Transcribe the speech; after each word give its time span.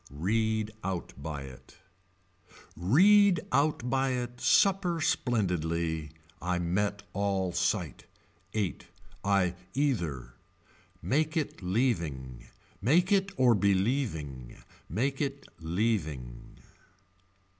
Read 0.09 0.71
out 0.83 1.13
by 1.21 1.43
it. 1.43 1.77
Read 2.75 3.39
out 3.51 3.87
by 3.87 4.09
it 4.13 4.41
supper 4.41 4.99
splendidly. 4.99 6.09
I 6.41 6.57
met 6.57 7.03
all 7.13 7.51
sight. 7.51 8.05
Eight. 8.55 8.87
I 9.23 9.53
either. 9.75 10.33
Make 11.03 11.37
it 11.37 11.61
leaving. 11.61 12.47
Make 12.81 13.11
it 13.11 13.31
or 13.37 13.53
believing. 13.53 14.55
Make 14.89 15.21
it 15.21 15.45
leaving. 15.59 16.47